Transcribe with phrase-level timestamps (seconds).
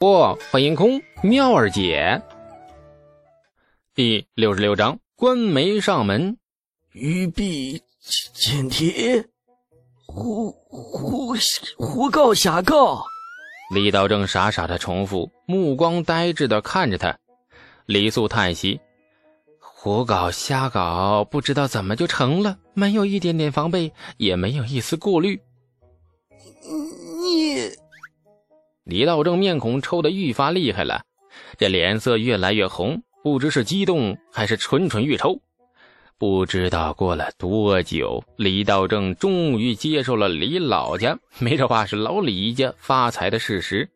[0.00, 2.22] 不，欢迎空妙儿姐。
[3.94, 6.38] 第六十六章，官媒上门，
[6.92, 7.82] 玉璧
[8.32, 9.22] 见帖，
[10.06, 11.34] 胡胡
[11.76, 13.04] 胡告瞎告。
[13.74, 17.18] 李道正傻傻的重复，目光呆滞的看着他。
[17.84, 18.80] 李素叹息
[19.60, 25.38] ：“胡搞瞎搞，不知道怎么就成了，没有一点点防备，也没有一丝顾虑。”
[27.22, 27.68] 你。
[28.90, 31.00] 李道正面孔抽得愈发厉害了，
[31.56, 35.40] 这脸色越来越红，不知是激动还是蠢蠢欲抽。
[36.18, 43.88] 不知道过了多久，李道正终于接受了李老家没这话是老李家发财的事实，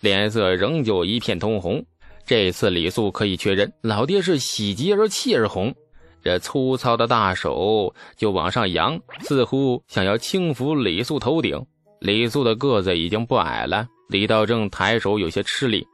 [0.00, 1.82] 脸色仍旧一片通红。
[2.26, 5.74] 这次李素可以确认，老爹是喜极而泣而红，
[6.22, 11.64] 这粗糙的大手就往上扬，似乎想要轻抚李素头顶。
[12.00, 13.88] 李素的个子已经不矮了。
[14.08, 15.86] 李道正抬手有些吃力，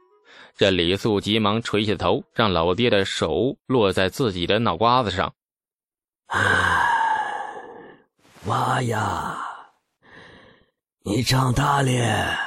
[0.55, 5.33] 这李素急忙垂下头，让老爹的手落在自己的脑瓜子上。
[6.27, 6.87] 唉，
[8.45, 9.37] 娃呀，
[11.03, 12.37] 你长大了。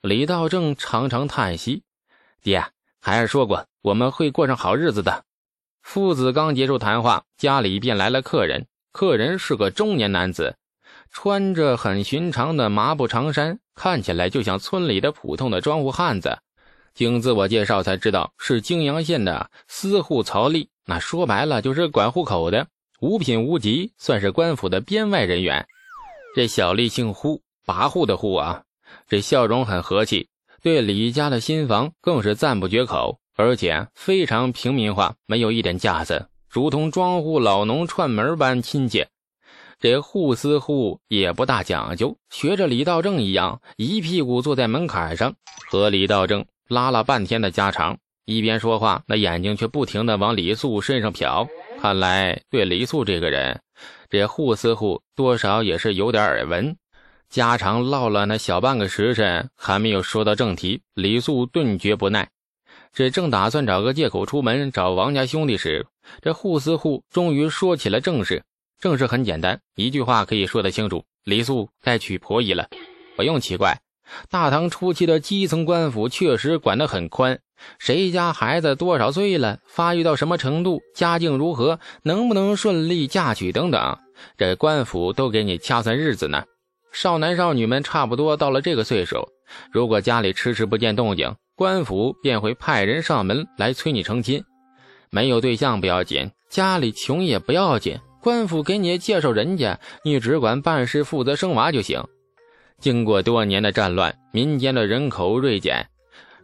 [0.00, 1.82] 李道正长长叹息
[2.42, 2.64] ：“爹，
[3.00, 5.24] 孩儿说过我们会过上好日子的。”
[5.82, 8.66] 父子刚结束谈话，家里便来了客人。
[8.92, 10.56] 客人是个中年男子。
[11.12, 16.38] 穿着很寻常的麻布长衫，看起来就像村里的普通的庄户汉子。
[16.94, 22.66] 经自我介绍才知道是泾阳县的司户曹立，那说白了就是管户口的，
[23.00, 25.66] 五品无级，算是官府的编外人员。
[26.34, 28.62] 这小吏姓户，跋扈的户啊，
[29.08, 30.28] 这笑容很和气，
[30.62, 39.08] 对李家的新房更是赞不绝口，而且非常平民化，没有一点架子，如同庄户老农串门般亲切。
[39.78, 45.34] 这户司户也不大讲究，学着李道正一样，一屁股坐在门槛上，
[45.70, 51.46] 和李道正拉了半天的家常，一边说话，那眼睛却不停的往李素身上瞟。
[51.78, 53.60] 看来对李素这个人，
[54.08, 56.74] 这户司户多少也是有点耳闻。
[57.28, 62.30] 家常唠了那小半个时辰，还没有说到正题，李素顿觉不耐。
[62.94, 65.86] 这正打算找个借口出门找王家兄弟时，
[66.22, 68.42] 这户司户终于说起了正事。
[68.80, 72.68] 正事很简单，一句话可以说得清楚：李素该娶婆姨了。
[73.16, 73.80] 不用奇怪，
[74.28, 77.40] 大唐初期的基层官府确实管得很宽，
[77.78, 83.98] 谁家孩子多少岁了，发育到什么程度，家境如何，能不能顺利嫁娶等等，
[84.36, 86.44] 这官府都给你掐算日子呢。
[86.92, 89.28] 少男少女们差不多到了这个岁数，
[89.72, 94.44] 如果家里迟迟不见动静，官府便会派人上门来催你成亲。
[95.10, 97.98] 没有对象不要紧，家里穷也不要紧。
[98.26, 102.02] 官府给你介绍人家，你只管办事，负责生娃就行。
[102.80, 105.86] 经过多年的战乱，民间的人口锐减，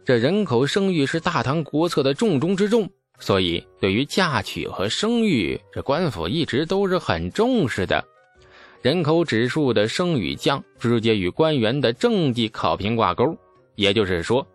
[0.05, 2.89] 这人口生育是大唐国策的重中之重，
[3.19, 8.01] 所以对于嫁娶和生育，这官府一直都是很重视的。
[8.81, 13.37] 人口指数的升与降，直接与官员的政绩考评挂钩，
[13.75, 14.47] 也就是说，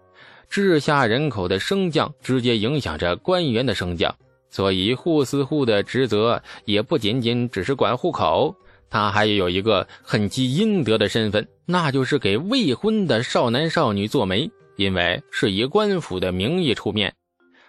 [0.49, 4.17] 治下人口的升降，直接影响着官员的升降。
[4.51, 8.55] 所以，户司户的职责也不仅仅只是管户口，
[8.89, 17.15] 他还有一个很积阴德的身份，那就是给未婚的少男少女做媒，因为是以官府的名义出面。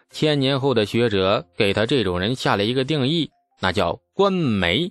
[0.10, 3.30] 千年后的学者给他这种人下了一个定义，
[3.60, 4.90] 那叫官媒。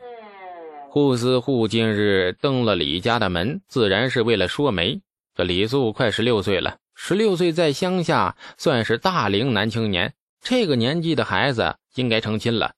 [0.91, 5.01] 户司户今日登了李家的门，自然是为了说媒。
[5.35, 10.13] 这李素快十六岁了，十六岁在乡下算是大龄男青年。
[10.43, 12.73] 这个年纪的孩子应该成亲了。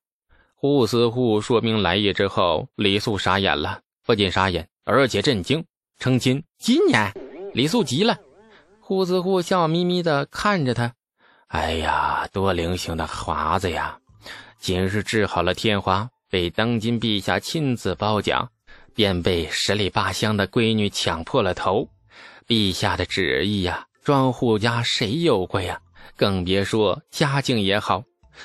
[0.54, 5.64] 户司户说明来意之后，李素傻眼了，不仅傻眼，而且震惊。
[5.98, 7.12] 成亲今年，
[7.54, 8.18] 李素急了。
[8.80, 10.94] 护司户笑眯眯的看着他
[11.48, 13.98] ：“哎呀，多灵性的华子呀！
[14.58, 18.50] 今日治好了天花，被当今陛下亲自褒奖，
[18.94, 21.88] 便被十里八乡的闺女抢破了头。
[22.46, 25.80] 陛下的旨意呀，庄户家谁有过呀？”
[26.16, 28.02] 更别说家境也好，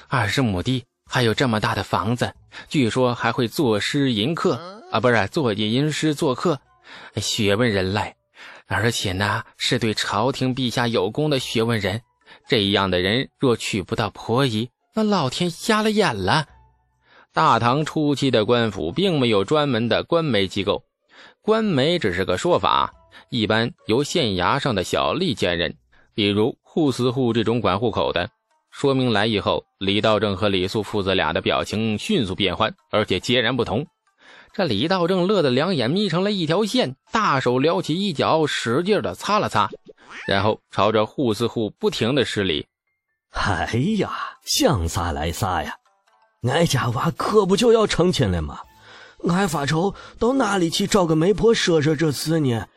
[0.07, 2.33] 二十亩地，还有这么大的房子，
[2.69, 6.59] 据说还会作诗吟客啊，不是作吟诗作客，
[7.17, 8.15] 学问人来，
[8.67, 12.01] 而且呢是对朝廷陛下有功的学问人。
[12.47, 16.47] 这样的人若娶不到婆姨，那老天瞎了眼了。
[17.33, 20.83] 大唐初期的官府并没有专门的官媒机构，
[21.41, 22.93] 官媒只是个说法，
[23.29, 25.75] 一般由县衙上的小吏兼任，
[26.15, 26.57] 比如。
[26.75, 28.29] 户司户这种管户口的，
[28.69, 33.87] 说明来意后，李道正和李素父子俩的表情迅速变换，而且截然不同。
[34.51, 39.69] 这李道正乐得两眼眯成了一条线，大手撩起一角，使劲的擦了擦，
[40.27, 42.67] 然后朝着护四户不停的施礼。
[43.31, 44.11] 哎呀，
[44.43, 45.77] 想啥来啥呀！
[46.43, 48.59] 俺家娃可不就要成亲了吗？
[49.29, 52.67] 俺发愁到哪里去找个媒婆说说这事呢？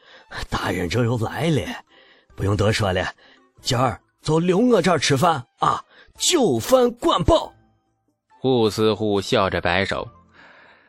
[0.48, 1.62] 大人这又来了，
[2.36, 3.12] 不用多说了，
[3.60, 5.84] 今儿就留我这儿吃饭啊！
[6.18, 7.52] 就饭管饱。
[8.40, 10.08] 护四户笑着摆手。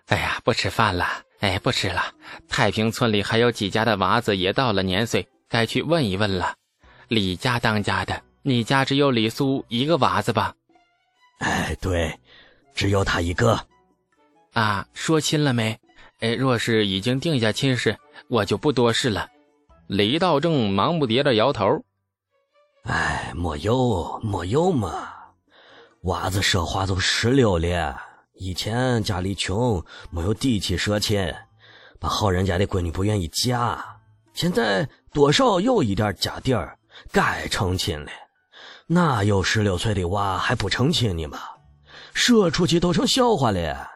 [0.08, 1.06] 哎呀，不吃饭了！
[1.40, 2.04] 哎，不吃了。
[2.48, 6.56] 太平村里还有几家的娃子也到了年岁，该去问一问了。
[7.08, 10.54] 李家当家的，你家只有李苏一个娃子吧？
[11.40, 12.20] 哎，对，
[12.74, 13.60] 只有他一个。
[14.54, 15.80] 啊，说亲了没？
[16.20, 19.30] 哎，若是已经定下亲事，我就不多事了。
[19.88, 21.84] 李道正忙不迭的摇头。
[22.84, 25.10] 哎，没有，没有嘛。
[26.04, 28.00] 娃子说话都十六了。
[28.36, 31.34] 以前家里穷，没有底气说亲，
[32.00, 33.84] 把好人家的闺女不愿意嫁。
[34.34, 36.78] 现在多少有一点家底儿，
[37.12, 38.12] 该成亲了。
[38.88, 41.40] 哪有十六岁的娃还不成亲的嘛？
[42.14, 43.88] 说出去都成笑话了。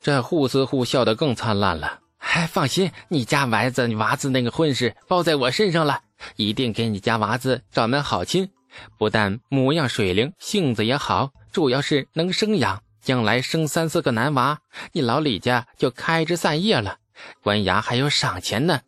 [0.00, 2.00] 这互撕互笑的更灿烂了。
[2.18, 6.00] 哎，放心，你家娃子你娃子那个婚事包在我身上了，
[6.36, 8.50] 一定给你家娃子找门好亲。
[8.98, 12.82] 不但模样水灵，性子也好，主要是能生养。
[13.00, 14.58] 将来生三四个男娃，
[14.92, 16.98] 你老李家就开枝散叶了，
[17.42, 18.80] 官衙还有赏钱呢。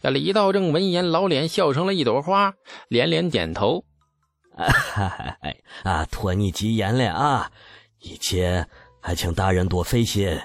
[0.00, 2.54] 这李道正闻言，老脸笑成了一朵花，
[2.88, 3.84] 连连点头。
[5.82, 7.50] 啊，托你吉言了啊！
[7.98, 8.64] 一切
[9.00, 10.38] 还请大人多费心。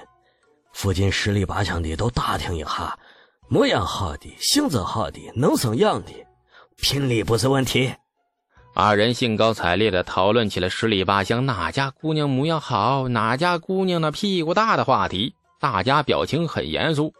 [0.72, 2.98] 附近十里八乡的都打听一下，
[3.48, 6.12] 模样好的、性子好的、能生养的，
[6.80, 7.92] 聘礼不是问题。
[8.74, 15.34] 二人兴高采烈地讨论起了十里八乡哪家姑娘模样好，哪家姑娘那屁股大的话题。
[15.60, 17.12] 大家表情很严肃，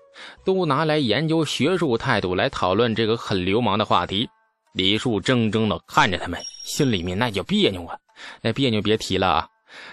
[0.47, 4.29] 都拿来研究学术态度来讨论这个很流氓的话题。
[4.73, 7.99] 李树怔怔地看着他们，心里面那叫别扭啊！
[8.41, 9.49] 那别扭别提了啊！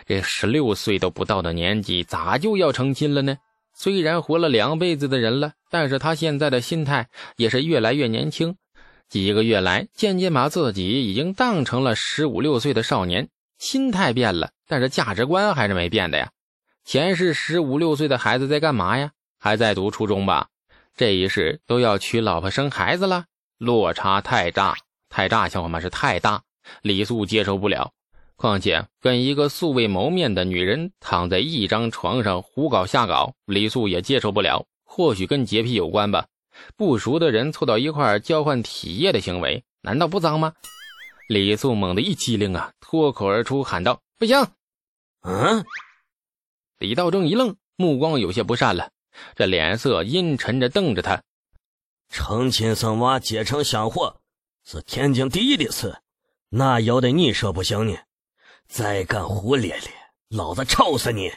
[0.05, 3.35] 这十六岁都不到的年纪，咋就要成亲了呢？
[3.73, 8.55] 虽然活了两辈子的人了，但是他现在的心态也是越来越年轻。
[9.09, 16.31] 几个月来，渐渐把自己已经当成了十五六岁的少年，心态变了，但是价值观还是没变的呀。
[16.83, 19.11] 前世十五六岁的孩子在干嘛呀？
[19.39, 20.47] 还在读初中吧？
[20.95, 23.25] 这一世都要娶老婆生孩子了，
[23.57, 24.75] 落差太大，
[25.09, 26.41] 太大，小伙伴是太大，
[26.81, 27.91] 李素接受不了。
[28.35, 34.65] 况且跟一个素未谋面的女人躺在一张床上胡搞瞎搞，李素也接受不了。
[34.83, 36.25] 或许跟洁癖有关吧。
[36.75, 40.53] 不熟的人凑到一块交换体液的行为，难道不脏吗？
[41.27, 44.47] 李素猛地一激灵啊，脱口而出喊道：“不行！”
[45.23, 45.65] 嗯。
[46.77, 48.91] 李道正一愣，目光有些不善了，
[49.35, 51.21] 这脸色阴沉着瞪着他
[52.09, 54.21] ：“成亲生娃、结成香火，
[54.63, 55.97] 是天经地义的事，
[56.49, 57.97] 哪由得你说不行呢？
[58.67, 59.91] 再敢胡咧咧，
[60.29, 61.31] 老子抽死你！”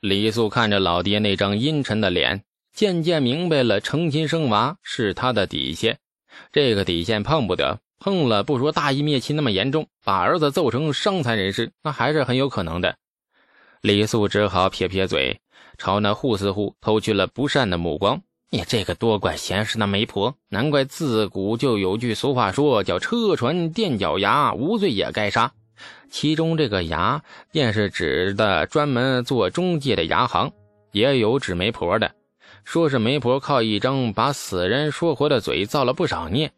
[0.00, 2.44] 李素看着老爹那张阴沉的脸。
[2.74, 5.98] 渐渐明白了，成亲生娃是他的底线，
[6.50, 12.96] 这个底线碰不得，碰了不说大义灭亲那么严重，把儿子揍成伤残人士，那还是很有可能的。
[13.80, 15.40] 李素只好撇撇嘴，
[15.78, 18.20] 朝那护四户投去了不善的目光。
[18.50, 25.52] 你这个多管闲事的媒婆，难怪自古就有句俗话说，叫车船垫脚牙，无罪也该杀。
[26.10, 30.50] 其中这个牙，便是指的专门做中介的牙行，
[30.90, 32.12] 也有指媒婆的。
[32.64, 36.50] 说是媒婆靠一张把死人说活的嘴造了不少孽。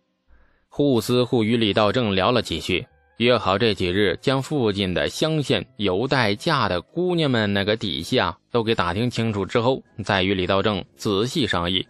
[0.69, 2.87] 护司户与李道正聊了几句，
[3.17, 11.87] 约好这几日将附近的乡县有待嫁的姑娘们那个底细啊都给打听清楚之后，再与李道正仔细商议。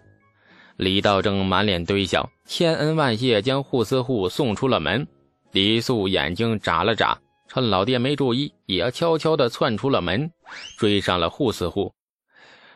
[0.77, 5.07] 李道正满脸堆笑，千恩万谢，将护司户送出了门。
[5.53, 7.19] 李素眼睛眨了眨，
[7.49, 10.31] 趁老爹没注意，也悄悄地窜出了门，
[10.79, 11.93] 追上了护司户。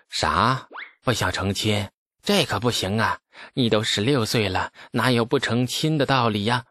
[0.09, 0.67] 啥？
[1.03, 1.89] 不想成亲，
[2.23, 3.19] 这可不行啊！
[3.55, 6.65] 你都十六岁了，哪有不成亲的道理呀？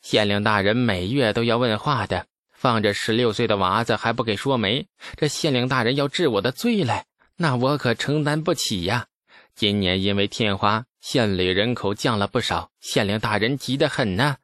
[0.00, 4.86] 县令大人每月都要问话的，放着十六岁的娃子还不给说媒，
[5.16, 7.04] 这县令大人要治我的罪来，
[7.36, 9.06] 那我可承担不起呀！
[9.54, 14.36] 今年因为天花，县里人口降了不少，县令大人急得很呢。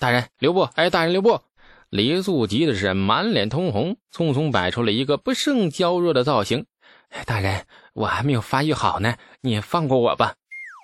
[0.00, 0.62] 大人留步！
[0.74, 1.40] 哎，大人留步！
[1.90, 6.66] 李素急的是满脸通红，匆匆摆出了一个不胜娇弱的造型。
[7.10, 7.66] 哎大人。
[8.00, 10.34] 我还没有发育好呢，你放过我吧！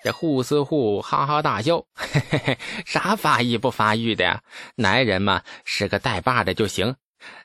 [0.03, 4.43] 这护司户哈哈大笑，嘿嘿嘿，啥发育不发育的呀？
[4.75, 6.95] 男人嘛，是个带把的就行。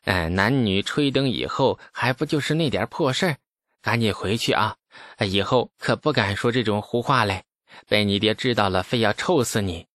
[0.05, 3.37] 嗯，男女吹灯以后，还不就是那点破事儿？
[3.81, 4.76] 赶紧回去啊！
[5.21, 7.45] 以后可不敢说这种胡话嘞，
[7.88, 9.87] 被你爹知道了，非要臭死你！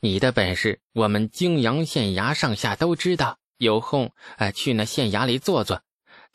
[0.00, 3.36] 你的本事，我们泾阳县衙上下都知道。
[3.58, 5.82] 有空，哎，去那县衙里坐坐。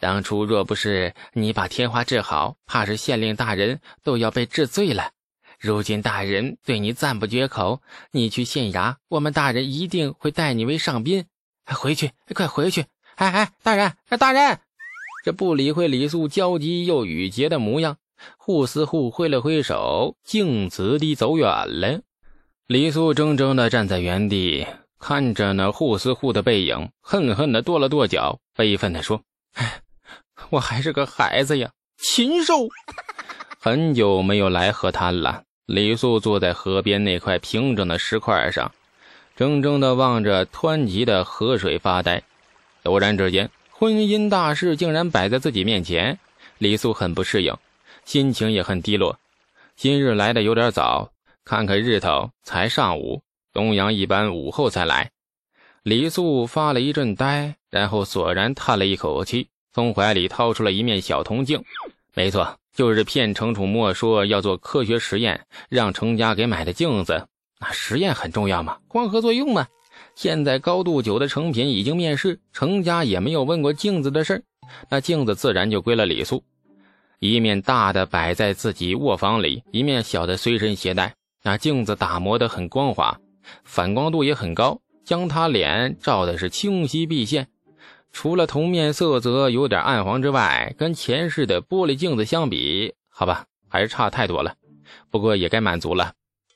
[0.01, 5.11] 当初若不是你把天花治好，怕是县令大人都要被治罪了。
[5.59, 11.25] 如今大人对你赞不绝口，你去县衙，我们大人一定会待你为上宾。
[11.67, 12.85] 回去，快回去！
[13.15, 14.59] 哎哎，大人，哎大人！
[15.23, 17.97] 这不理会李素焦急又郁结的模样，
[18.37, 22.01] 护司户挥了挥手，径直地走远了。
[22.65, 24.65] 李素怔怔地站在原地，
[24.97, 29.21] 看着那护司户的背影，恨恨地跺了跺脚，悲愤地说
[29.53, 29.80] ：“哎，
[30.49, 32.67] 我还是个孩子呀，禽兽！”
[33.59, 35.43] 很久没有来河滩了。
[35.67, 38.71] 李素坐在河边那块平整的石块上，
[39.37, 42.21] 怔怔地望着湍急的河水发呆。
[42.83, 46.17] 陡然之间，婚姻大事竟然摆在自己面前，
[46.57, 47.55] 李素很不适应，
[48.03, 49.17] 心情也很低落。
[49.75, 51.11] 今日来的有点早，
[51.45, 53.21] 看看日头，才上午。
[53.53, 55.11] 东阳一般午后才来。
[55.83, 61.63] 李素发了一阵呆，然后索然叹了一口气，从怀里掏出了一面小铜镜。
[62.13, 62.57] 没错。
[62.73, 67.27] 就是骗程楚墨说要做科学实验，让程家给买的镜子。
[67.59, 69.67] 那实验很重要嘛，光合作用嘛。
[70.15, 74.41] 现在高度酒的成品已经面世，程家也没有问过镜子的事
[74.89, 76.41] 那镜子自然就归了李素。
[77.19, 81.13] 一面大的摆在自己卧房里，一面小的随身携带。
[81.43, 83.19] 那镜子打磨得很光滑，
[83.65, 87.49] 反光度也很高，将他脸照的是清晰毕现。
[88.11, 94.55] 除了铜面色泽有点暗黄之外，跟前世的玻璃镜子相比，好吧，还是差太多了。
[95.09, 96.13] 不过也该满足了。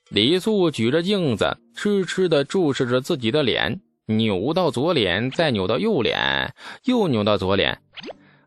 [0.10, 7.80] 李素举着镜子，痴痴地注视着自己的脸，扭到左脸，再扭到右脸，又扭到左脸。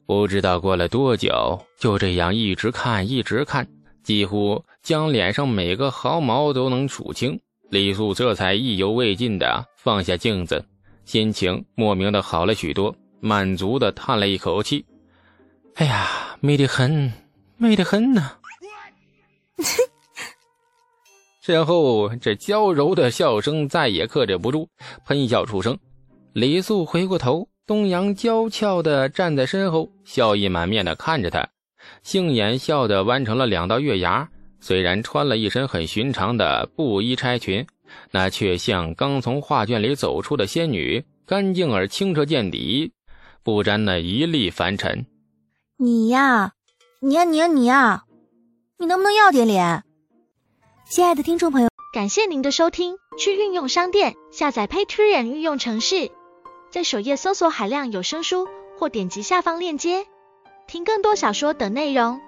[0.07, 3.67] 不知道过了多久，就这样一直看，一直看，
[4.03, 7.41] 几乎将脸上每个毫毛都能数清。
[7.71, 10.65] 李素这才意犹未尽地放下镜子。
[11.09, 14.85] 心情莫名的好了许多，满足的叹了一口气
[15.77, 17.11] ：“哎呀，美得很，
[17.57, 18.33] 美得很呐！”
[21.41, 24.69] 身后这娇柔的笑声再也克制不住，
[25.07, 25.79] 喷笑出声。
[26.35, 31.49] 李素回过头，东阳娇俏的站在身后，笑意满面的看着他，
[32.03, 34.29] 杏眼笑的弯成了两道月牙。
[34.61, 37.67] 虽然穿了一身很寻常的布衣钗裙。
[38.11, 42.93] 那却像刚从画卷里走出的仙女，干净而清澈见底，
[43.43, 45.07] 不沾那一粒凡尘。
[45.77, 46.53] 你呀，
[47.01, 48.05] 你呀，你呀，你呀，
[48.79, 49.85] 你能不能要点脸？
[50.91, 52.97] 亲爱的听众朋友，感谢您的收听。
[53.19, 56.13] 去运用商店下载 Patreon 运用城市，
[56.71, 58.47] 在首页搜索海量有声书，
[58.79, 60.07] 或点击下方链接
[60.69, 62.21] 听更多小说等内容。